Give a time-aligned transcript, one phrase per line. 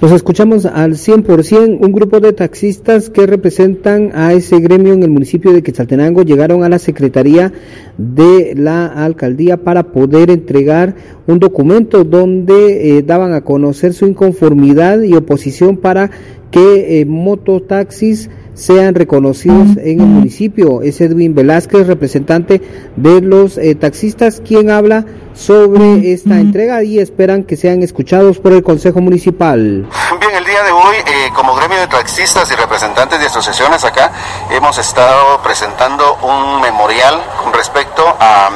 [0.00, 1.84] Los escuchamos al 100%.
[1.84, 6.62] Un grupo de taxistas que representan a ese gremio en el municipio de Quetzaltenango llegaron
[6.62, 7.52] a la Secretaría
[7.96, 10.94] de la Alcaldía para poder entregar
[11.26, 16.12] un documento donde eh, daban a conocer su inconformidad y oposición para
[16.52, 20.82] que eh, mototaxis sean reconocidos en el municipio.
[20.82, 22.60] Es Edwin Velázquez, representante
[22.96, 25.04] de los eh, taxistas, quien habla
[25.34, 29.88] sobre esta entrega y esperan que sean escuchados por el Consejo Municipal.
[30.20, 34.10] Bien, el día de hoy, eh, como gremio de taxistas y representantes de asociaciones acá,
[34.50, 38.50] hemos estado presentando un memorial con respecto a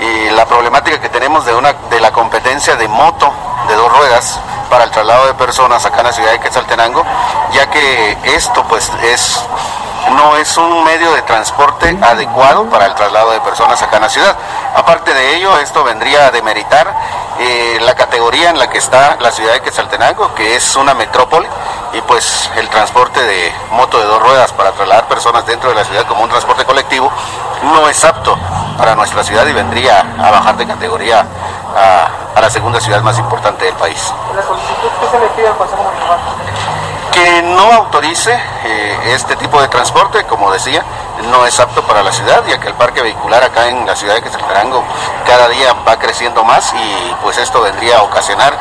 [0.00, 3.32] eh, la problemática que tenemos de, una, de la competencia de moto
[3.68, 4.40] de dos ruedas
[4.72, 7.04] para el traslado de personas acá en la ciudad de Quetzaltenango,
[7.52, 9.38] ya que esto pues es
[10.16, 14.08] no es un medio de transporte adecuado para el traslado de personas acá en la
[14.08, 14.34] ciudad.
[14.74, 16.90] Aparte de ello, esto vendría a demeritar
[17.38, 21.46] eh, la categoría en la que está la ciudad de Quetzaltenango, que es una metrópoli,
[21.92, 25.84] y pues el transporte de moto de dos ruedas para trasladar personas dentro de la
[25.84, 27.12] ciudad como un transporte colectivo
[27.74, 28.38] no es apto
[28.78, 31.26] para nuestra ciudad y vendría a bajar de categoría
[31.76, 34.12] a, a la segunda ciudad más importante del país.
[34.34, 36.18] ¿La solicitud que se le pide al Consejo Municipal?
[37.12, 38.32] Que no autorice
[38.64, 40.82] eh, este tipo de transporte, como decía,
[41.30, 44.14] no es apto para la ciudad, ya que el parque vehicular acá en la ciudad
[44.14, 44.82] de Quetzaltenango
[45.26, 48.56] cada día va creciendo más y pues esto vendría a ocasionar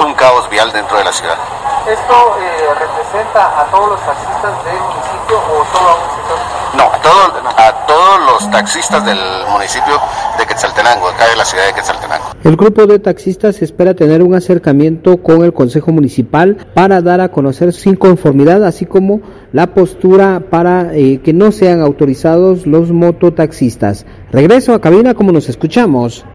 [0.00, 1.36] un caos vial dentro de la ciudad.
[1.86, 6.38] ¿Esto eh, representa a todos los taxistas del municipio o solo a un sector?
[6.74, 10.00] No, a, todo, a todos los taxistas del municipio
[10.36, 12.33] de Quetzaltenango, acá de la ciudad de Quetzaltenango.
[12.44, 17.30] El grupo de taxistas espera tener un acercamiento con el Consejo Municipal para dar a
[17.30, 19.22] conocer su inconformidad, así como
[19.54, 24.04] la postura para eh, que no sean autorizados los mototaxistas.
[24.30, 26.26] Regreso a cabina como nos escuchamos.